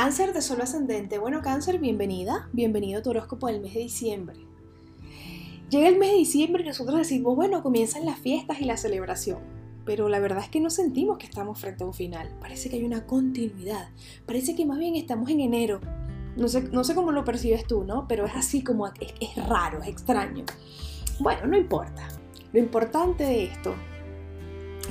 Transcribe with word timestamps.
Cáncer 0.00 0.32
de 0.32 0.42
Sol 0.42 0.60
Ascendente. 0.60 1.18
Bueno, 1.18 1.42
Cáncer, 1.42 1.80
bienvenida. 1.80 2.48
Bienvenido 2.52 3.00
a 3.00 3.02
tu 3.02 3.10
horóscopo 3.10 3.48
del 3.48 3.60
mes 3.60 3.74
de 3.74 3.80
diciembre. 3.80 4.36
Llega 5.70 5.88
el 5.88 5.98
mes 5.98 6.12
de 6.12 6.18
diciembre 6.18 6.62
y 6.62 6.66
nosotros 6.66 6.98
decimos, 6.98 7.34
bueno, 7.34 7.64
comienzan 7.64 8.06
las 8.06 8.20
fiestas 8.20 8.60
y 8.60 8.64
la 8.64 8.76
celebración. 8.76 9.40
Pero 9.84 10.08
la 10.08 10.20
verdad 10.20 10.44
es 10.44 10.50
que 10.50 10.60
no 10.60 10.70
sentimos 10.70 11.18
que 11.18 11.26
estamos 11.26 11.60
frente 11.60 11.82
a 11.82 11.88
un 11.88 11.94
final. 11.94 12.30
Parece 12.40 12.70
que 12.70 12.76
hay 12.76 12.84
una 12.84 13.06
continuidad. 13.06 13.88
Parece 14.24 14.54
que 14.54 14.64
más 14.66 14.78
bien 14.78 14.94
estamos 14.94 15.30
en 15.30 15.40
enero. 15.40 15.80
No 16.36 16.46
sé, 16.46 16.62
no 16.70 16.84
sé 16.84 16.94
cómo 16.94 17.10
lo 17.10 17.24
percibes 17.24 17.66
tú, 17.66 17.82
¿no? 17.82 18.06
Pero 18.06 18.24
es 18.24 18.36
así 18.36 18.62
como, 18.62 18.86
es, 18.86 18.94
es 19.20 19.48
raro, 19.48 19.82
es 19.82 19.88
extraño. 19.88 20.44
Bueno, 21.18 21.44
no 21.48 21.56
importa. 21.56 22.06
Lo 22.52 22.60
importante 22.60 23.24
de 23.24 23.46
esto, 23.46 23.74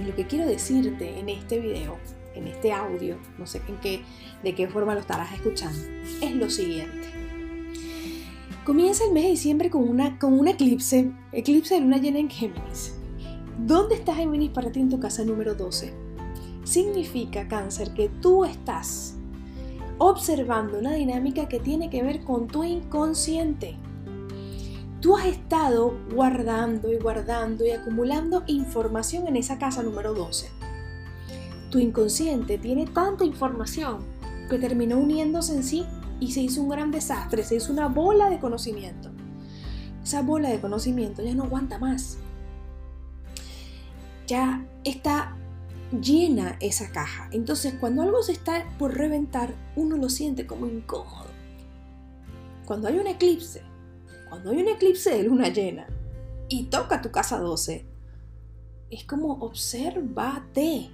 y 0.01 0.05
lo 0.05 0.13
que 0.13 0.27
quiero 0.27 0.45
decirte 0.45 1.17
en 1.17 1.29
este 1.29 1.61
video, 1.61 1.97
en 2.37 2.47
este 2.47 2.71
audio, 2.71 3.17
no 3.37 3.45
sé 3.45 3.61
en 3.67 3.77
qué, 3.77 4.01
de 4.43 4.55
qué 4.55 4.67
forma 4.67 4.93
lo 4.93 4.99
estarás 4.99 5.33
escuchando, 5.33 5.79
es 6.21 6.35
lo 6.35 6.49
siguiente. 6.49 7.07
Comienza 8.65 9.05
el 9.05 9.13
mes 9.13 9.23
de 9.23 9.29
diciembre 9.29 9.69
con, 9.69 9.87
una, 9.87 10.19
con 10.19 10.37
un 10.37 10.47
eclipse, 10.47 11.11
eclipse 11.31 11.75
de 11.75 11.81
luna 11.81 11.97
llena 11.97 12.19
en 12.19 12.29
Géminis. 12.29 12.93
¿Dónde 13.57 13.95
está 13.95 14.13
Géminis 14.13 14.51
para 14.51 14.71
ti 14.71 14.79
en 14.79 14.89
tu 14.89 14.99
casa 14.99 15.23
número 15.23 15.55
12? 15.55 15.93
Significa, 16.63 17.47
cáncer, 17.47 17.93
que 17.93 18.09
tú 18.09 18.43
estás 18.43 19.15
observando 19.99 20.77
una 20.77 20.93
dinámica 20.93 21.47
que 21.47 21.59
tiene 21.59 21.89
que 21.89 22.03
ver 22.03 22.23
con 22.23 22.47
tu 22.47 22.63
inconsciente. 22.63 23.75
Tú 24.99 25.15
has 25.15 25.27
estado 25.27 25.97
guardando 26.13 26.91
y 26.91 26.97
guardando 26.97 27.65
y 27.65 27.71
acumulando 27.71 28.43
información 28.47 29.27
en 29.27 29.37
esa 29.37 29.57
casa 29.57 29.81
número 29.81 30.13
12 30.13 30.56
tu 31.69 31.79
inconsciente 31.79 32.57
tiene 32.57 32.85
tanta 32.87 33.25
información 33.25 33.99
que 34.49 34.57
terminó 34.57 34.97
uniéndose 34.97 35.53
en 35.53 35.63
sí 35.63 35.85
y 36.19 36.31
se 36.31 36.41
hizo 36.41 36.61
un 36.61 36.69
gran 36.69 36.91
desastre, 36.91 37.43
se 37.43 37.55
hizo 37.55 37.71
una 37.71 37.87
bola 37.87 38.29
de 38.29 38.39
conocimiento. 38.39 39.09
Esa 40.03 40.21
bola 40.21 40.49
de 40.49 40.61
conocimiento 40.61 41.21
ya 41.21 41.35
no 41.35 41.43
aguanta 41.43 41.79
más. 41.79 42.17
Ya 44.25 44.65
está 44.83 45.35
llena 46.01 46.57
esa 46.59 46.91
caja. 46.91 47.29
Entonces 47.31 47.75
cuando 47.79 48.01
algo 48.01 48.23
se 48.23 48.31
está 48.31 48.65
por 48.79 48.95
reventar, 48.95 49.53
uno 49.75 49.97
lo 49.97 50.09
siente 50.09 50.47
como 50.47 50.65
incómodo. 50.65 51.27
Cuando 52.65 52.87
hay 52.87 52.97
un 52.97 53.07
eclipse, 53.07 53.61
cuando 54.29 54.51
hay 54.51 54.61
un 54.61 54.67
eclipse 54.69 55.15
de 55.15 55.23
luna 55.23 55.49
llena 55.49 55.87
y 56.49 56.65
toca 56.65 57.01
tu 57.01 57.11
casa 57.11 57.39
12, 57.39 57.85
es 58.89 59.03
como 59.03 59.33
observate 59.33 60.89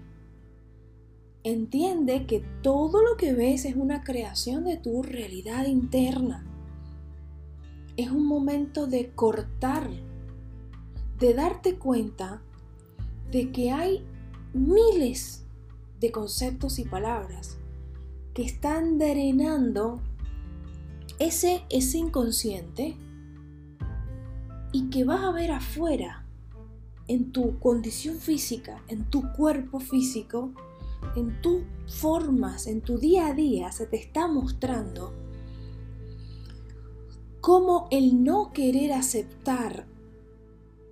Entiende 1.44 2.26
que 2.26 2.40
todo 2.62 3.04
lo 3.04 3.18
que 3.18 3.34
ves 3.34 3.66
es 3.66 3.76
una 3.76 4.04
creación 4.04 4.64
de 4.64 4.78
tu 4.78 5.04
realidad 5.04 5.66
interna. 5.66 6.46
Es 7.98 8.12
un 8.12 8.26
momento 8.26 8.88
de 8.88 9.12
cortar, 9.12 9.90
de 11.20 11.34
darte 11.34 11.76
cuenta 11.76 12.42
de 13.30 13.52
que 13.52 13.72
hay 13.72 14.06
miles 14.54 15.44
de 16.00 16.12
conceptos 16.12 16.80
y 16.80 16.86
palabras 16.86 17.58
que 18.34 18.44
están 18.44 18.98
drenando 18.98 20.00
ese, 21.20 21.64
ese 21.70 21.98
inconsciente 21.98 22.96
y 24.72 24.90
que 24.90 25.04
vas 25.04 25.24
a 25.24 25.32
ver 25.32 25.52
afuera, 25.52 26.26
en 27.08 27.32
tu 27.32 27.60
condición 27.60 28.18
física, 28.18 28.82
en 28.88 29.04
tu 29.04 29.32
cuerpo 29.34 29.80
físico, 29.80 30.52
en 31.16 31.42
tus 31.42 31.64
formas, 31.88 32.68
en 32.68 32.82
tu 32.82 32.98
día 32.98 33.28
a 33.28 33.34
día, 33.34 33.72
se 33.72 33.86
te 33.86 33.98
está 33.98 34.28
mostrando 34.28 35.14
cómo 37.42 37.88
el 37.92 38.24
no 38.24 38.54
querer 38.54 38.94
aceptar 38.94 39.86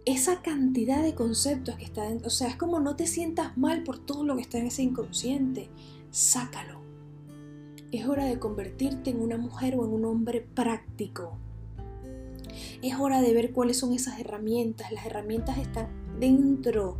esa 0.06 0.42
cantidad 0.42 1.04
de 1.04 1.16
conceptos 1.16 1.76
que 1.76 1.86
está 1.86 2.04
dentro, 2.04 2.28
o 2.28 2.32
sea, 2.32 2.48
es 2.48 2.56
como 2.56 2.80
no 2.80 2.96
te 2.96 3.08
sientas 3.08 3.58
mal 3.58 3.84
por 3.84 4.00
todo 4.00 4.24
lo 4.24 4.36
que 4.36 4.42
está 4.42 4.58
en 4.58 4.68
ese 4.68 4.84
inconsciente, 4.84 5.70
sácalo. 6.10 6.82
Es 7.92 8.08
hora 8.08 8.26
de 8.26 8.40
convertirte 8.40 9.12
en 9.12 9.22
una 9.22 9.38
mujer 9.38 9.76
o 9.76 9.86
en 9.86 9.92
un 9.92 10.06
hombre 10.06 10.42
práctico. 10.42 11.38
Es 12.82 12.96
hora 13.00 13.22
de 13.22 13.34
ver 13.34 13.52
cuáles 13.52 13.78
son 13.78 13.94
esas 13.94 14.20
herramientas. 14.20 14.92
Las 14.92 15.06
herramientas 15.06 15.58
están 15.58 15.88
dentro 16.20 16.98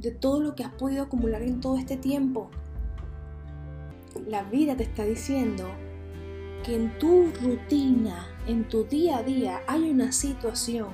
de 0.00 0.10
todo 0.10 0.40
lo 0.40 0.54
que 0.54 0.64
has 0.64 0.72
podido 0.72 1.04
acumular 1.04 1.42
en 1.42 1.60
todo 1.60 1.76
este 1.76 1.96
tiempo. 1.96 2.50
La 4.26 4.42
vida 4.44 4.76
te 4.76 4.84
está 4.84 5.04
diciendo 5.04 5.68
que 6.64 6.74
en 6.74 6.98
tu 6.98 7.30
rutina, 7.42 8.26
en 8.46 8.68
tu 8.68 8.84
día 8.84 9.18
a 9.18 9.22
día, 9.22 9.60
hay 9.66 9.90
una 9.90 10.12
situación 10.12 10.88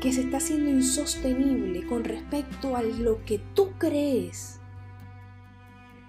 que 0.00 0.12
se 0.12 0.22
está 0.22 0.38
haciendo 0.38 0.70
insostenible 0.70 1.86
con 1.86 2.04
respecto 2.04 2.76
a 2.76 2.82
lo 2.82 3.24
que 3.24 3.38
tú 3.54 3.70
crees 3.78 4.60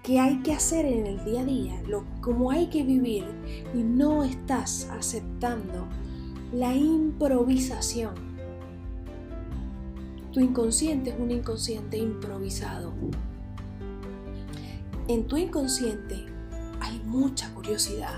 que 0.02 0.20
hay 0.20 0.40
que 0.42 0.52
hacer 0.52 0.86
en 0.86 1.06
el 1.06 1.24
día 1.24 1.42
a 1.42 1.44
día, 1.44 1.82
lo, 1.86 2.06
como 2.20 2.50
hay 2.50 2.68
que 2.68 2.82
vivir, 2.82 3.24
y 3.74 3.82
no 3.82 4.24
estás 4.24 4.88
aceptando 4.90 5.86
la 6.52 6.74
improvisación 6.74 8.27
tu 10.38 10.44
inconsciente 10.44 11.10
es 11.10 11.18
un 11.18 11.32
inconsciente 11.32 11.98
improvisado. 11.98 12.92
En 15.08 15.26
tu 15.26 15.36
inconsciente 15.36 16.26
hay 16.78 17.00
mucha 17.00 17.52
curiosidad. 17.54 18.14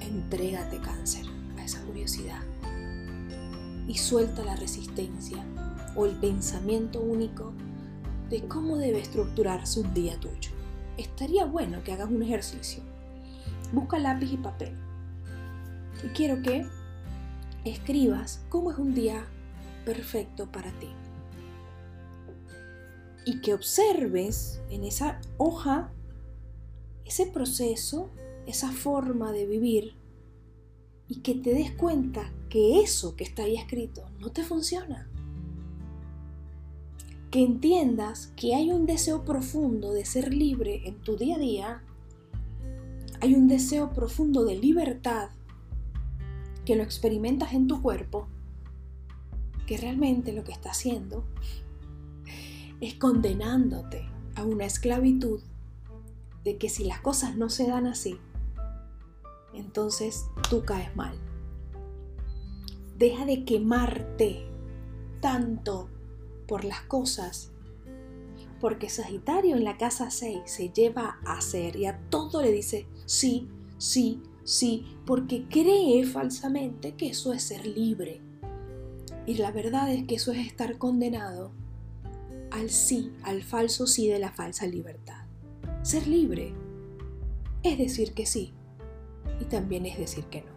Entrégate 0.00 0.78
cáncer 0.78 1.26
a 1.58 1.64
esa 1.64 1.82
curiosidad 1.82 2.40
y 3.88 3.98
suelta 3.98 4.44
la 4.44 4.54
resistencia 4.54 5.44
o 5.96 6.06
el 6.06 6.12
pensamiento 6.20 7.00
único 7.00 7.52
de 8.30 8.46
cómo 8.46 8.76
debe 8.76 9.00
estructurarse 9.00 9.80
un 9.80 9.92
día 9.92 10.20
tuyo. 10.20 10.52
Estaría 10.98 11.46
bueno 11.46 11.82
que 11.82 11.94
hagas 11.94 12.08
un 12.08 12.22
ejercicio. 12.22 12.80
Busca 13.72 13.98
lápiz 13.98 14.32
y 14.32 14.36
papel. 14.36 14.76
Y 16.04 16.06
quiero 16.10 16.40
que 16.42 16.64
escribas 17.64 18.44
cómo 18.50 18.70
es 18.70 18.78
un 18.78 18.94
día 18.94 19.26
perfecto 19.86 20.52
para 20.52 20.70
ti. 20.78 20.88
Y 23.24 23.40
que 23.40 23.54
observes 23.54 24.60
en 24.68 24.84
esa 24.84 25.20
hoja 25.38 25.90
ese 27.06 27.26
proceso, 27.26 28.10
esa 28.46 28.72
forma 28.72 29.32
de 29.32 29.46
vivir 29.46 29.94
y 31.08 31.20
que 31.20 31.36
te 31.36 31.54
des 31.54 31.70
cuenta 31.70 32.32
que 32.50 32.80
eso 32.80 33.14
que 33.14 33.22
está 33.22 33.44
ahí 33.44 33.56
escrito 33.56 34.10
no 34.18 34.32
te 34.32 34.42
funciona. 34.42 35.08
Que 37.30 37.44
entiendas 37.44 38.32
que 38.36 38.54
hay 38.54 38.72
un 38.72 38.86
deseo 38.86 39.24
profundo 39.24 39.92
de 39.92 40.04
ser 40.04 40.34
libre 40.34 40.82
en 40.88 41.00
tu 41.00 41.16
día 41.16 41.36
a 41.36 41.38
día, 41.38 41.82
hay 43.20 43.34
un 43.34 43.46
deseo 43.46 43.92
profundo 43.92 44.44
de 44.44 44.56
libertad 44.56 45.30
que 46.64 46.74
lo 46.74 46.82
experimentas 46.82 47.52
en 47.52 47.68
tu 47.68 47.80
cuerpo 47.82 48.28
que 49.66 49.76
realmente 49.76 50.32
lo 50.32 50.44
que 50.44 50.52
está 50.52 50.70
haciendo 50.70 51.24
es 52.80 52.94
condenándote 52.94 54.08
a 54.34 54.44
una 54.44 54.64
esclavitud 54.64 55.40
de 56.44 56.56
que 56.58 56.68
si 56.68 56.84
las 56.84 57.00
cosas 57.00 57.36
no 57.36 57.48
se 57.48 57.66
dan 57.66 57.86
así, 57.86 58.18
entonces 59.52 60.26
tú 60.48 60.64
caes 60.64 60.94
mal. 60.94 61.16
Deja 62.96 63.24
de 63.24 63.44
quemarte 63.44 64.46
tanto 65.20 65.88
por 66.46 66.64
las 66.64 66.82
cosas, 66.82 67.50
porque 68.60 68.88
Sagitario 68.88 69.56
en 69.56 69.64
la 69.64 69.76
casa 69.76 70.10
6 70.10 70.40
se 70.44 70.70
lleva 70.70 71.18
a 71.24 71.38
hacer 71.38 71.76
y 71.76 71.86
a 71.86 71.98
todo 72.10 72.42
le 72.42 72.52
dice 72.52 72.86
sí, 73.04 73.48
sí, 73.78 74.22
sí, 74.44 74.96
porque 75.04 75.46
cree 75.48 76.04
falsamente 76.06 76.94
que 76.94 77.08
eso 77.08 77.32
es 77.32 77.42
ser 77.42 77.66
libre. 77.66 78.20
Y 79.26 79.34
la 79.34 79.50
verdad 79.50 79.92
es 79.92 80.04
que 80.04 80.14
eso 80.14 80.32
es 80.32 80.46
estar 80.46 80.78
condenado 80.78 81.52
al 82.50 82.70
sí, 82.70 83.12
al 83.22 83.42
falso 83.42 83.86
sí 83.86 84.08
de 84.08 84.18
la 84.18 84.30
falsa 84.30 84.66
libertad. 84.66 85.24
Ser 85.82 86.06
libre 86.06 86.54
es 87.62 87.78
decir 87.78 88.12
que 88.14 88.26
sí 88.26 88.52
y 89.40 89.44
también 89.44 89.84
es 89.86 89.98
decir 89.98 90.24
que 90.24 90.42
no. 90.42 90.56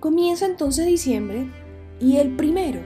Comienza 0.00 0.46
entonces 0.46 0.86
diciembre 0.86 1.46
y 2.00 2.16
el 2.16 2.36
primero, 2.36 2.80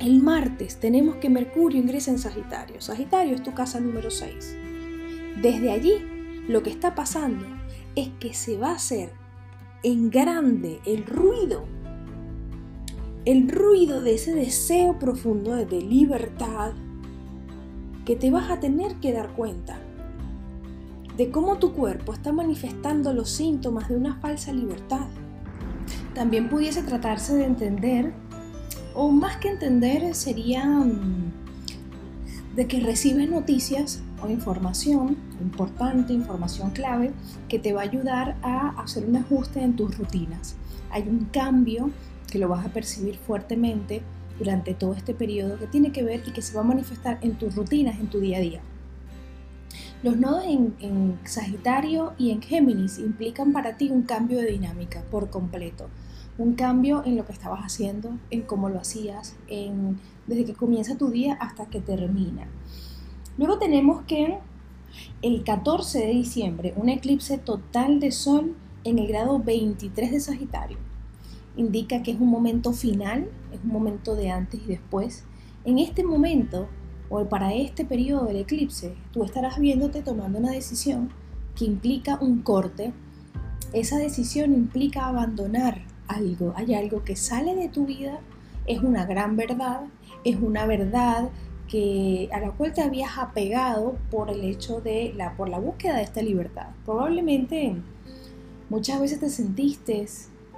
el 0.00 0.20
martes, 0.20 0.78
tenemos 0.78 1.16
que 1.16 1.30
Mercurio 1.30 1.80
ingresa 1.80 2.10
en 2.10 2.18
Sagitario. 2.18 2.80
Sagitario 2.80 3.34
es 3.34 3.42
tu 3.42 3.54
casa 3.54 3.80
número 3.80 4.10
6. 4.10 4.56
Desde 5.40 5.70
allí, 5.70 5.94
lo 6.48 6.62
que 6.62 6.70
está 6.70 6.94
pasando 6.94 7.46
es 7.96 8.10
que 8.20 8.34
se 8.34 8.58
va 8.58 8.70
a 8.70 8.76
hacer 8.76 9.12
en 9.82 10.10
grande 10.10 10.80
el 10.84 11.06
ruido 11.06 11.66
el 13.24 13.48
ruido 13.48 14.02
de 14.02 14.14
ese 14.14 14.34
deseo 14.34 14.98
profundo 14.98 15.54
de 15.54 15.80
libertad 15.80 16.72
que 18.04 18.16
te 18.16 18.30
vas 18.30 18.50
a 18.50 18.60
tener 18.60 18.96
que 18.96 19.12
dar 19.14 19.32
cuenta 19.32 19.78
de 21.16 21.30
cómo 21.30 21.56
tu 21.56 21.72
cuerpo 21.72 22.12
está 22.12 22.32
manifestando 22.32 23.14
los 23.14 23.30
síntomas 23.30 23.88
de 23.88 23.96
una 23.96 24.16
falsa 24.16 24.52
libertad. 24.52 25.06
También 26.12 26.50
pudiese 26.50 26.82
tratarse 26.82 27.34
de 27.34 27.44
entender, 27.44 28.12
o 28.94 29.10
más 29.10 29.38
que 29.38 29.48
entender, 29.48 30.14
sería 30.14 30.66
mm, 30.66 31.32
de 32.56 32.66
que 32.66 32.80
recibes 32.80 33.30
noticias 33.30 34.02
o 34.22 34.28
información 34.28 35.16
importante, 35.40 36.12
información 36.12 36.70
clave, 36.70 37.12
que 37.48 37.58
te 37.58 37.72
va 37.72 37.80
a 37.80 37.84
ayudar 37.84 38.36
a 38.42 38.80
hacer 38.82 39.06
un 39.06 39.16
ajuste 39.16 39.62
en 39.62 39.76
tus 39.76 39.96
rutinas. 39.96 40.56
Hay 40.90 41.08
un 41.08 41.26
cambio 41.26 41.90
que 42.34 42.40
lo 42.40 42.48
vas 42.48 42.66
a 42.66 42.70
percibir 42.70 43.16
fuertemente 43.16 44.02
durante 44.40 44.74
todo 44.74 44.94
este 44.94 45.14
periodo 45.14 45.56
que 45.56 45.68
tiene 45.68 45.92
que 45.92 46.02
ver 46.02 46.20
y 46.26 46.32
que 46.32 46.42
se 46.42 46.52
va 46.52 46.62
a 46.62 46.64
manifestar 46.64 47.20
en 47.22 47.38
tus 47.38 47.54
rutinas, 47.54 48.00
en 48.00 48.08
tu 48.08 48.18
día 48.18 48.38
a 48.38 48.40
día. 48.40 48.60
Los 50.02 50.16
nodos 50.16 50.42
en, 50.44 51.16
Sagitario 51.22 52.12
y 52.18 52.32
en 52.32 52.42
Géminis 52.42 52.98
implican 52.98 53.52
para 53.52 53.76
ti 53.76 53.88
un 53.88 54.02
cambio 54.02 54.38
de 54.38 54.50
dinámica 54.50 55.04
por 55.12 55.30
completo, 55.30 55.86
un 56.36 56.54
cambio 56.56 57.04
en 57.04 57.14
lo 57.14 57.24
que 57.24 57.30
estabas 57.30 57.60
haciendo, 57.60 58.18
en 58.32 58.42
cómo 58.42 58.68
lo 58.68 58.80
hacías, 58.80 59.36
en, 59.46 60.00
desde 60.26 60.44
que 60.44 60.54
comienza 60.54 60.98
tu 60.98 61.10
día 61.10 61.34
hasta 61.34 61.66
que 61.66 61.80
termina. 61.80 62.48
Luego 63.38 63.60
tenemos 63.60 64.02
que 64.06 64.38
el 65.22 65.44
14 65.44 66.00
de 66.00 66.12
diciembre, 66.12 66.74
un 66.74 66.88
eclipse 66.88 67.38
total 67.38 68.00
de 68.00 68.10
Sol 68.10 68.56
en 68.82 68.98
el 68.98 69.06
grado 69.06 69.38
23 69.38 70.10
de 70.10 70.18
Sagitario. 70.18 70.93
Indica 71.56 72.02
que 72.02 72.10
es 72.12 72.20
un 72.20 72.28
momento 72.28 72.72
final, 72.72 73.28
es 73.52 73.60
un 73.62 73.70
momento 73.70 74.14
de 74.16 74.30
antes 74.30 74.60
y 74.64 74.66
después. 74.66 75.24
En 75.64 75.78
este 75.78 76.04
momento, 76.04 76.68
o 77.08 77.24
para 77.26 77.54
este 77.54 77.84
periodo 77.84 78.26
del 78.26 78.36
eclipse, 78.36 78.94
tú 79.12 79.24
estarás 79.24 79.58
viéndote 79.58 80.02
tomando 80.02 80.38
una 80.38 80.50
decisión 80.50 81.10
que 81.54 81.64
implica 81.64 82.18
un 82.20 82.42
corte. 82.42 82.92
Esa 83.72 83.98
decisión 83.98 84.52
implica 84.52 85.06
abandonar 85.06 85.82
algo. 86.08 86.52
Hay 86.56 86.74
algo 86.74 87.04
que 87.04 87.16
sale 87.16 87.54
de 87.54 87.68
tu 87.68 87.86
vida, 87.86 88.20
es 88.66 88.80
una 88.80 89.06
gran 89.06 89.36
verdad, 89.36 89.82
es 90.24 90.36
una 90.36 90.66
verdad 90.66 91.30
que, 91.68 92.28
a 92.32 92.40
la 92.40 92.50
cual 92.50 92.72
te 92.72 92.82
habías 92.82 93.18
apegado 93.18 93.96
por 94.10 94.30
el 94.30 94.44
hecho 94.44 94.80
de 94.80 95.12
la, 95.16 95.36
por 95.36 95.48
la 95.48 95.58
búsqueda 95.58 95.96
de 95.96 96.02
esta 96.02 96.22
libertad. 96.22 96.68
Probablemente 96.84 97.76
muchas 98.70 99.00
veces 99.00 99.20
te 99.20 99.30
sentiste 99.30 100.06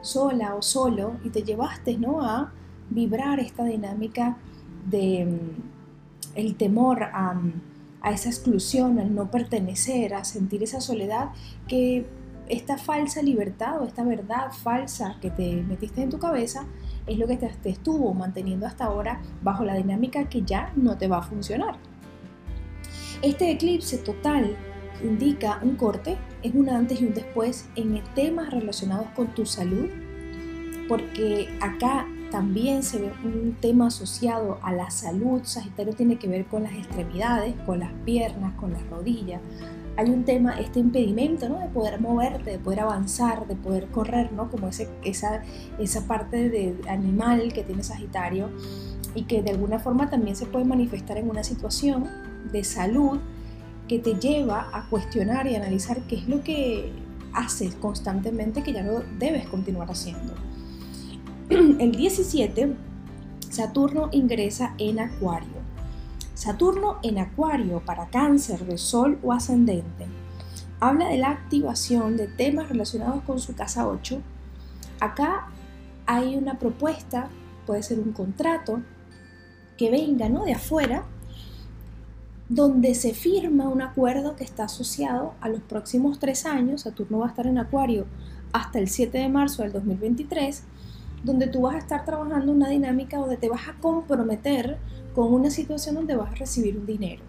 sola 0.00 0.54
o 0.54 0.62
solo 0.62 1.14
y 1.24 1.30
te 1.30 1.42
llevaste 1.42 1.98
¿no? 1.98 2.22
a 2.22 2.52
vibrar 2.90 3.40
esta 3.40 3.64
dinámica 3.64 4.36
de 4.88 5.26
mm, 5.26 6.38
el 6.38 6.56
temor 6.56 7.02
a, 7.02 7.40
a 8.02 8.10
esa 8.10 8.28
exclusión, 8.28 8.98
al 8.98 9.14
no 9.14 9.30
pertenecer, 9.30 10.14
a 10.14 10.24
sentir 10.24 10.62
esa 10.62 10.80
soledad 10.80 11.30
que 11.66 12.06
esta 12.48 12.78
falsa 12.78 13.22
libertad 13.22 13.80
o 13.80 13.86
esta 13.86 14.04
verdad 14.04 14.52
falsa 14.52 15.16
que 15.20 15.30
te 15.30 15.62
metiste 15.62 16.02
en 16.02 16.10
tu 16.10 16.18
cabeza 16.18 16.66
es 17.06 17.18
lo 17.18 17.26
que 17.26 17.36
te, 17.36 17.50
estuvo 17.68 18.12
manteniendo 18.14 18.66
hasta 18.66 18.84
ahora 18.84 19.20
bajo 19.42 19.64
la 19.64 19.74
dinámica 19.74 20.28
que 20.28 20.42
ya 20.42 20.72
no 20.76 20.96
te 20.96 21.08
va 21.08 21.18
a 21.18 21.22
funcionar. 21.22 21.76
Este 23.22 23.50
eclipse 23.50 23.98
total 23.98 24.56
indica 25.02 25.60
un 25.62 25.76
corte, 25.76 26.16
es 26.42 26.54
un 26.54 26.68
antes 26.68 27.00
y 27.00 27.06
un 27.06 27.14
después 27.14 27.68
en 27.76 28.02
temas 28.14 28.50
relacionados 28.50 29.06
con 29.14 29.28
tu 29.28 29.46
salud, 29.46 29.88
porque 30.88 31.48
acá 31.60 32.06
también 32.30 32.82
se 32.82 32.98
ve 32.98 33.12
un 33.24 33.56
tema 33.60 33.86
asociado 33.86 34.58
a 34.62 34.72
la 34.72 34.90
salud. 34.90 35.42
Sagitario 35.44 35.94
tiene 35.94 36.18
que 36.18 36.28
ver 36.28 36.46
con 36.46 36.64
las 36.64 36.72
extremidades, 36.72 37.54
con 37.64 37.80
las 37.80 37.92
piernas, 38.04 38.54
con 38.54 38.72
las 38.72 38.86
rodillas, 38.88 39.40
hay 39.96 40.10
un 40.10 40.24
tema, 40.24 40.60
este 40.60 40.78
impedimento, 40.78 41.48
¿no? 41.48 41.58
De 41.58 41.68
poder 41.68 42.00
moverte, 42.00 42.50
de 42.50 42.58
poder 42.58 42.80
avanzar, 42.80 43.46
de 43.46 43.56
poder 43.56 43.86
correr, 43.86 44.30
¿no? 44.32 44.50
Como 44.50 44.68
ese, 44.68 44.88
esa, 45.04 45.42
esa 45.78 46.06
parte 46.06 46.50
de 46.50 46.76
animal 46.88 47.52
que 47.52 47.62
tiene 47.62 47.82
Sagitario 47.82 48.50
y 49.14 49.24
que 49.24 49.42
de 49.42 49.52
alguna 49.52 49.78
forma 49.78 50.10
también 50.10 50.36
se 50.36 50.44
puede 50.44 50.66
manifestar 50.66 51.16
en 51.16 51.30
una 51.30 51.42
situación 51.42 52.08
de 52.52 52.62
salud 52.62 53.18
que 53.88 53.98
te 53.98 54.14
lleva 54.14 54.68
a 54.72 54.88
cuestionar 54.88 55.46
y 55.46 55.54
analizar 55.54 56.00
qué 56.02 56.16
es 56.16 56.28
lo 56.28 56.42
que 56.42 56.92
haces 57.32 57.74
constantemente 57.74 58.62
que 58.62 58.72
ya 58.72 58.82
no 58.82 59.02
debes 59.18 59.46
continuar 59.46 59.90
haciendo. 59.90 60.34
El 61.50 61.92
17, 61.92 62.74
Saturno 63.50 64.08
ingresa 64.12 64.74
en 64.78 64.98
Acuario. 64.98 65.56
Saturno 66.34 66.98
en 67.02 67.18
Acuario 67.18 67.80
para 67.84 68.06
cáncer 68.08 68.66
de 68.66 68.78
Sol 68.78 69.18
o 69.22 69.32
ascendente. 69.32 70.06
Habla 70.80 71.08
de 71.08 71.18
la 71.18 71.30
activación 71.30 72.16
de 72.16 72.26
temas 72.26 72.68
relacionados 72.68 73.22
con 73.22 73.38
su 73.38 73.54
casa 73.54 73.86
8. 73.86 74.20
Acá 75.00 75.48
hay 76.06 76.36
una 76.36 76.58
propuesta, 76.58 77.28
puede 77.66 77.82
ser 77.82 77.98
un 77.98 78.12
contrato, 78.12 78.80
que 79.76 79.90
venga 79.90 80.28
¿no? 80.28 80.44
de 80.44 80.54
afuera, 80.54 81.04
donde 82.48 82.94
se 82.94 83.12
firma 83.12 83.68
un 83.68 83.82
acuerdo 83.82 84.36
que 84.36 84.44
está 84.44 84.64
asociado 84.64 85.34
a 85.40 85.48
los 85.48 85.60
próximos 85.62 86.18
tres 86.18 86.46
años. 86.46 86.82
Saturno 86.82 87.18
va 87.18 87.26
a 87.26 87.30
estar 87.30 87.46
en 87.46 87.58
Acuario 87.58 88.06
hasta 88.52 88.78
el 88.78 88.88
7 88.88 89.18
de 89.18 89.28
marzo 89.28 89.62
del 89.62 89.72
2023, 89.72 90.62
donde 91.24 91.48
tú 91.48 91.62
vas 91.62 91.74
a 91.74 91.78
estar 91.78 92.04
trabajando 92.04 92.52
una 92.52 92.68
dinámica 92.68 93.18
donde 93.18 93.36
te 93.36 93.48
vas 93.48 93.68
a 93.68 93.74
comprometer 93.80 94.78
con 95.14 95.32
una 95.32 95.50
situación 95.50 95.96
donde 95.96 96.14
vas 96.14 96.30
a 96.30 96.36
recibir 96.36 96.76
un 96.76 96.86
dinero. 96.86 97.22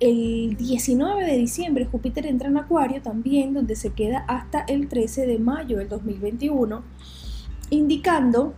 El 0.00 0.56
19 0.56 1.24
de 1.24 1.36
diciembre 1.38 1.86
Júpiter 1.86 2.26
entra 2.26 2.48
en 2.48 2.58
Acuario 2.58 3.00
también, 3.00 3.54
donde 3.54 3.76
se 3.76 3.92
queda 3.92 4.24
hasta 4.28 4.60
el 4.60 4.88
13 4.88 5.26
de 5.26 5.38
mayo 5.38 5.78
del 5.78 5.88
2021, 5.88 6.82
indicando 7.70 8.54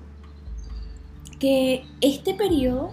que 1.39 1.85
este 2.01 2.35
periodo 2.35 2.91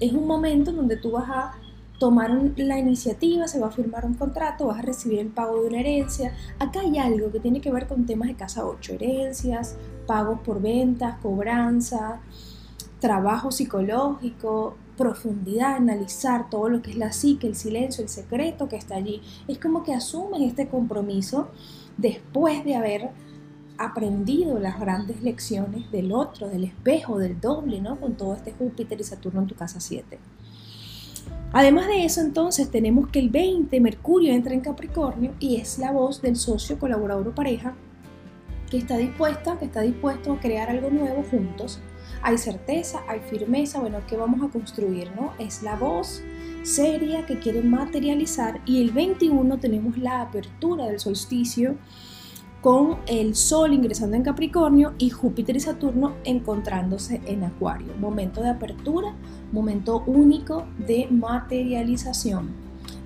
es 0.00 0.12
un 0.12 0.26
momento 0.26 0.72
donde 0.72 0.96
tú 0.96 1.10
vas 1.10 1.28
a 1.28 1.58
tomar 1.98 2.30
la 2.56 2.78
iniciativa, 2.78 3.48
se 3.48 3.58
va 3.58 3.68
a 3.68 3.70
firmar 3.70 4.04
un 4.04 4.14
contrato, 4.14 4.66
vas 4.66 4.78
a 4.78 4.82
recibir 4.82 5.18
el 5.18 5.28
pago 5.28 5.62
de 5.62 5.68
una 5.68 5.80
herencia. 5.80 6.34
Acá 6.58 6.80
hay 6.80 6.98
algo 6.98 7.30
que 7.32 7.40
tiene 7.40 7.60
que 7.60 7.72
ver 7.72 7.86
con 7.86 8.06
temas 8.06 8.28
de 8.28 8.34
casa 8.34 8.66
8, 8.66 8.94
herencias, 8.94 9.76
pagos 10.06 10.40
por 10.40 10.60
ventas, 10.60 11.18
cobranza, 11.20 12.20
trabajo 13.00 13.50
psicológico, 13.50 14.76
profundidad, 14.96 15.76
analizar 15.76 16.48
todo 16.50 16.68
lo 16.68 16.82
que 16.82 16.90
es 16.90 16.96
la 16.96 17.12
psique, 17.12 17.46
el 17.46 17.54
silencio, 17.54 18.02
el 18.02 18.08
secreto 18.08 18.68
que 18.68 18.76
está 18.76 18.96
allí. 18.96 19.22
Es 19.48 19.58
como 19.58 19.82
que 19.82 19.94
asumen 19.94 20.42
este 20.42 20.68
compromiso 20.68 21.48
después 21.96 22.64
de 22.64 22.76
haber 22.76 23.10
aprendido 23.78 24.58
las 24.58 24.80
grandes 24.80 25.22
lecciones 25.22 25.90
del 25.90 26.12
otro, 26.12 26.48
del 26.48 26.64
espejo, 26.64 27.18
del 27.18 27.40
doble, 27.40 27.80
¿no? 27.80 28.00
Con 28.00 28.14
todo 28.14 28.34
este 28.34 28.52
Júpiter 28.52 29.00
y 29.00 29.04
Saturno 29.04 29.42
en 29.42 29.46
tu 29.46 29.54
casa 29.54 29.80
7. 29.80 30.18
Además 31.52 31.86
de 31.86 32.04
eso, 32.04 32.20
entonces 32.20 32.70
tenemos 32.70 33.08
que 33.08 33.18
el 33.18 33.30
20 33.30 33.80
Mercurio 33.80 34.32
entra 34.32 34.54
en 34.54 34.60
Capricornio 34.60 35.34
y 35.40 35.56
es 35.56 35.78
la 35.78 35.92
voz 35.92 36.20
del 36.20 36.36
socio, 36.36 36.78
colaborador 36.78 37.28
o 37.28 37.34
pareja 37.34 37.74
que 38.70 38.78
está 38.78 38.96
dispuesta, 38.96 39.58
que 39.58 39.66
está 39.66 39.80
dispuesto 39.80 40.32
a 40.32 40.40
crear 40.40 40.68
algo 40.68 40.90
nuevo 40.90 41.22
juntos 41.30 41.80
hay 42.22 42.38
certeza, 42.38 43.02
hay 43.08 43.20
firmeza, 43.20 43.80
bueno, 43.80 44.00
¿qué 44.08 44.16
vamos 44.16 44.42
a 44.42 44.50
construir? 44.50 45.10
¿no? 45.14 45.32
Es 45.38 45.62
la 45.62 45.76
voz 45.76 46.22
seria 46.62 47.24
que 47.26 47.38
quiere 47.38 47.62
materializar 47.62 48.60
y 48.66 48.82
el 48.82 48.90
21 48.90 49.58
tenemos 49.58 49.96
la 49.98 50.22
apertura 50.22 50.86
del 50.86 50.98
solsticio 50.98 51.76
con 52.66 52.96
el 53.06 53.36
Sol 53.36 53.74
ingresando 53.74 54.16
en 54.16 54.24
Capricornio 54.24 54.94
y 54.98 55.10
Júpiter 55.10 55.54
y 55.54 55.60
Saturno 55.60 56.14
encontrándose 56.24 57.20
en 57.24 57.44
Acuario. 57.44 57.92
Momento 58.00 58.42
de 58.42 58.48
apertura, 58.48 59.14
momento 59.52 60.02
único 60.04 60.66
de 60.76 61.06
materialización. 61.08 62.48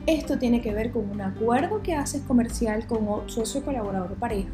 Esto 0.07 0.39
tiene 0.39 0.63
que 0.63 0.73
ver 0.73 0.93
con 0.93 1.11
un 1.11 1.21
acuerdo 1.21 1.83
que 1.83 1.93
haces 1.93 2.23
comercial 2.23 2.87
con 2.87 3.29
socio, 3.29 3.63
colaborador 3.63 4.13
o 4.13 4.15
pareja. 4.15 4.49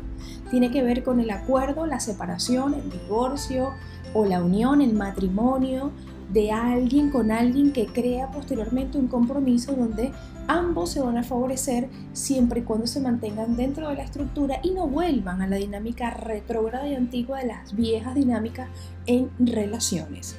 Tiene 0.51 0.73
que 0.73 0.83
ver 0.83 1.05
con 1.05 1.21
el 1.21 1.31
acuerdo, 1.31 1.87
la 1.87 2.01
separación, 2.01 2.75
el 2.75 2.91
divorcio, 2.91 3.75
o 4.13 4.25
la 4.25 4.43
unión, 4.43 4.81
el 4.81 4.93
matrimonio 4.93 5.93
de 6.33 6.51
alguien 6.51 7.11
con 7.11 7.31
alguien 7.31 7.73
que 7.73 7.87
crea 7.87 8.31
posteriormente 8.31 8.99
un 8.99 9.07
compromiso 9.07 9.73
donde 9.73 10.13
ambos 10.49 10.91
se 10.91 11.01
van 11.01 11.19
a 11.19 11.23
favorecer 11.23 11.89
siempre 12.13 12.61
y 12.61 12.63
cuando 12.65 12.87
se 12.87 13.01
mantengan 13.01 13.57
dentro 13.57 13.89
de 13.89 13.95
la 13.95 14.03
estructura 14.03 14.59
y 14.63 14.71
no 14.71 14.89
vuelvan 14.89 15.43
a 15.43 15.47
la 15.47 15.57
dinámica 15.57 16.11
retrógrada 16.11 16.89
y 16.89 16.95
antigua 16.95 17.39
de 17.39 17.47
las 17.47 17.75
viejas 17.75 18.15
dinámicas 18.15 18.69
en 19.07 19.31
relaciones. 19.39 20.37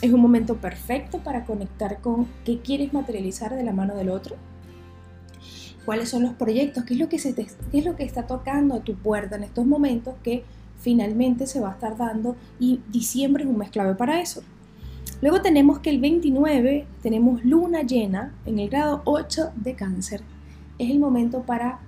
Es 0.00 0.12
un 0.12 0.20
momento 0.20 0.56
perfecto 0.56 1.18
para 1.18 1.44
conectar 1.44 2.00
con 2.00 2.26
qué 2.44 2.60
quieres 2.60 2.92
materializar 2.92 3.54
de 3.54 3.62
la 3.62 3.72
mano 3.72 3.94
del 3.94 4.10
otro, 4.10 4.36
cuáles 5.84 6.08
son 6.08 6.22
los 6.22 6.34
proyectos, 6.34 6.84
qué 6.84 6.94
es 6.94 7.00
lo 7.00 7.08
que, 7.08 7.16
es 7.16 7.84
lo 7.84 7.96
que 7.96 8.04
está 8.04 8.26
tocando 8.26 8.74
a 8.74 8.80
tu 8.80 8.96
puerta 8.96 9.36
en 9.36 9.44
estos 9.44 9.64
momentos 9.64 10.14
que 10.24 10.42
finalmente 10.80 11.46
se 11.46 11.60
va 11.60 11.70
a 11.70 11.72
estar 11.74 11.96
dando 11.96 12.34
y 12.58 12.80
diciembre 12.88 13.44
es 13.44 13.48
un 13.48 13.58
mes 13.58 13.70
clave 13.70 13.94
para 13.94 14.20
eso. 14.20 14.42
Luego 15.22 15.40
tenemos 15.40 15.78
que 15.78 15.90
el 15.90 16.00
29 16.00 16.84
tenemos 17.00 17.44
luna 17.44 17.82
llena 17.82 18.34
en 18.44 18.58
el 18.58 18.68
grado 18.68 19.02
8 19.04 19.52
de 19.54 19.74
cáncer 19.76 20.20
Es 20.78 20.90
el 20.90 20.98
momento 20.98 21.44
para 21.44 21.78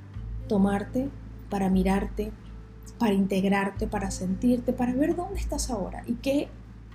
tomarte, 0.46 1.10
para 1.50 1.68
mirarte, 1.68 2.30
para 2.96 3.12
integrarte, 3.12 3.88
para 3.88 4.12
sentirte, 4.12 4.72
para 4.72 4.94
ver 4.94 5.16
dónde 5.16 5.40
estás 5.40 5.68
ahora 5.68 6.04
y 6.06 6.14
qué 6.14 6.48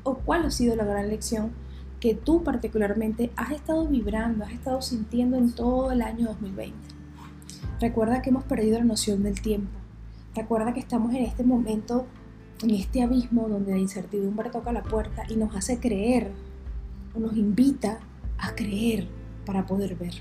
o 0.04 0.16
cuál 0.16 0.46
ha 0.46 0.52
sido 0.52 0.78
la 0.78 0.86
gran 0.86 1.10
lección 1.10 1.52
que 2.00 2.16
tú 2.16 2.42
particularmente 2.42 3.32
has 3.36 3.52
estado 3.52 3.86
vibrando, 3.86 4.46
has 4.46 4.54
estado 4.54 4.82
sintiendo 4.82 5.36
en 5.36 5.52
todo 5.52 5.92
el 5.92 6.02
año 6.02 6.28
2020. 6.28 6.74
Recuerda 7.82 8.22
que 8.22 8.30
hemos 8.30 8.46
perdido 8.46 8.78
la 8.78 8.86
noción 8.86 9.24
del 9.24 9.42
tiempo. 9.42 9.78
Recuerda 10.34 10.74
que 10.74 10.80
estamos 10.80 11.14
en 11.14 11.24
este 11.24 11.44
momento, 11.44 12.08
en 12.62 12.72
este 12.72 13.02
abismo 13.02 13.48
donde 13.48 13.72
la 13.72 13.78
incertidumbre 13.78 14.50
toca 14.50 14.72
la 14.72 14.84
puerta 14.84 15.24
y 15.30 15.36
nos 15.36 15.56
hace 15.56 15.80
creer 15.80 16.32
o 17.16 17.20
nos 17.20 17.36
invita 17.38 18.00
a 18.38 18.54
creer 18.54 19.08
para 19.46 19.66
poder 19.66 19.96
ver. 19.96 20.14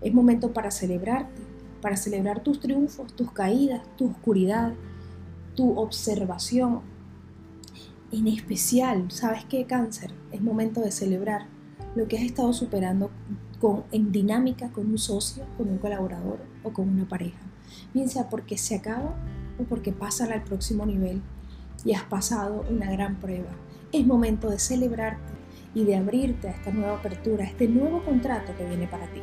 Es 0.00 0.12
momento 0.12 0.52
para 0.52 0.70
celebrarte, 0.70 1.42
para 1.80 1.96
celebrar 1.96 2.42
tus 2.42 2.60
triunfos, 2.60 3.14
tus 3.14 3.32
caídas, 3.32 3.82
tu 3.96 4.10
oscuridad, 4.10 4.74
tu 5.54 5.78
observación. 5.78 6.80
En 8.12 8.28
especial, 8.28 9.10
¿sabes 9.10 9.44
qué 9.44 9.64
cáncer? 9.64 10.12
Es 10.32 10.40
momento 10.40 10.80
de 10.80 10.90
celebrar 10.90 11.46
lo 11.94 12.06
que 12.08 12.16
has 12.16 12.24
estado 12.24 12.52
superando 12.52 13.10
con, 13.60 13.84
en 13.90 14.12
dinámica 14.12 14.70
con 14.70 14.86
un 14.86 14.98
socio, 14.98 15.44
con 15.56 15.68
un 15.68 15.78
colaborador 15.78 16.40
o 16.62 16.72
con 16.72 16.88
una 16.88 17.08
pareja. 17.08 17.40
Bien 17.92 18.08
sea 18.08 18.28
porque 18.28 18.56
se 18.56 18.76
acaba 18.76 19.14
o 19.58 19.64
porque 19.64 19.92
pasan 19.92 20.30
al 20.32 20.44
próximo 20.44 20.86
nivel 20.86 21.22
y 21.84 21.94
has 21.94 22.04
pasado 22.04 22.64
una 22.70 22.90
gran 22.90 23.16
prueba. 23.16 23.50
Es 23.92 24.06
momento 24.06 24.50
de 24.50 24.58
celebrarte 24.58 25.32
y 25.74 25.84
de 25.84 25.96
abrirte 25.96 26.48
a 26.48 26.52
esta 26.52 26.70
nueva 26.70 26.98
apertura, 26.98 27.44
a 27.44 27.48
este 27.48 27.68
nuevo 27.68 28.04
contrato 28.04 28.54
que 28.56 28.66
viene 28.66 28.86
para 28.86 29.06
ti. 29.12 29.20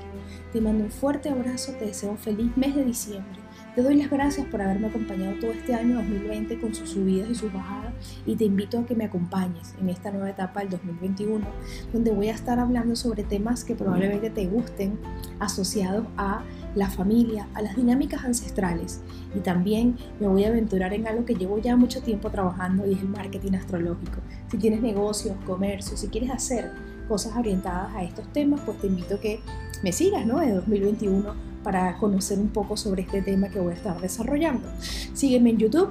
Te 0.54 0.62
mando 0.62 0.84
un 0.84 0.92
fuerte 0.92 1.30
abrazo, 1.30 1.74
te 1.74 1.86
deseo 1.86 2.12
un 2.12 2.18
feliz 2.18 2.56
mes 2.56 2.76
de 2.76 2.86
diciembre. 2.86 3.45
Te 3.76 3.84
doy 3.84 3.96
las 3.96 4.10
gracias 4.10 4.48
por 4.48 4.62
haberme 4.62 4.88
acompañado 4.88 5.36
todo 5.42 5.52
este 5.52 5.76
año 5.76 5.96
2020 5.96 6.62
con 6.62 6.74
sus 6.74 6.92
subidas 6.92 7.30
y 7.30 7.36
sus 7.36 7.52
bajadas 7.52 7.94
y 8.26 8.38
te 8.38 8.46
invito 8.46 8.80
a 8.80 8.86
que 8.86 8.96
me 8.96 9.04
acompañes 9.04 9.76
en 9.82 9.90
esta 9.90 10.12
nueva 10.12 10.30
etapa 10.30 10.62
del 10.62 10.70
2021 10.70 11.46
donde 11.92 12.12
voy 12.12 12.30
a 12.30 12.34
estar 12.34 12.58
hablando 12.58 12.96
sobre 12.96 13.26
temas 13.26 13.66
que 13.66 13.76
probablemente 13.76 14.30
te 14.30 14.48
gusten 14.48 14.98
asociados 15.40 16.08
a 16.16 16.42
la 16.74 16.90
familia, 16.90 17.50
a 17.54 17.62
las 17.62 17.76
dinámicas 17.76 18.24
ancestrales 18.24 19.02
y 19.36 19.40
también 19.40 19.98
me 20.22 20.30
voy 20.30 20.46
a 20.46 20.48
aventurar 20.48 20.94
en 20.94 21.06
algo 21.06 21.26
que 21.26 21.36
llevo 21.36 21.58
ya 21.60 21.76
mucho 21.76 22.02
tiempo 22.02 22.30
trabajando 22.30 22.88
y 22.88 22.94
es 22.94 23.02
el 23.02 23.10
marketing 23.10 23.56
astrológico. 23.56 24.22
Si 24.50 24.58
tienes 24.58 24.82
negocios, 24.82 25.36
comercio, 25.46 25.98
si 25.98 26.08
quieres 26.08 26.32
hacer 26.32 26.72
cosas 27.10 27.36
orientadas 27.36 27.94
a 27.94 28.04
estos 28.04 28.32
temas, 28.32 28.62
pues 28.62 28.80
te 28.80 28.88
invito 28.88 29.16
a 29.16 29.20
que 29.20 29.42
me 29.84 29.92
sigas 29.92 30.26
¿no? 30.26 30.40
de 30.40 30.54
2021 30.54 31.55
para 31.66 31.98
conocer 31.98 32.38
un 32.38 32.50
poco 32.50 32.78
sobre 32.78 33.02
este 33.02 33.24
tema 33.24 33.50
que 33.50 33.60
voy 33.60 33.74
a 33.74 33.76
estar 33.76 34.00
desarrollando. 34.00 34.68
Sígueme 35.16 35.50
en 35.50 35.58
YouTube, 35.58 35.90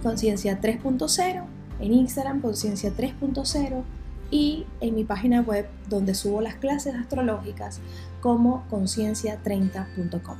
Conciencia 0.00 0.60
3.0, 0.60 1.44
en 1.80 1.92
Instagram, 1.92 2.40
Conciencia 2.40 2.92
3.0 2.96 3.82
y 4.30 4.64
en 4.80 4.94
mi 4.94 5.02
página 5.02 5.40
web 5.40 5.66
donde 5.88 6.14
subo 6.14 6.40
las 6.40 6.54
clases 6.54 6.94
astrológicas 6.94 7.80
como 8.20 8.64
conciencia30.com. 8.70 10.36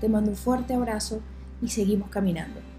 Te 0.00 0.08
mando 0.10 0.32
un 0.32 0.36
fuerte 0.36 0.74
abrazo 0.74 1.20
y 1.62 1.68
seguimos 1.68 2.10
caminando. 2.10 2.75